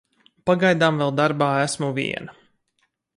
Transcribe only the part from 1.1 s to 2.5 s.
darbā esmu viena.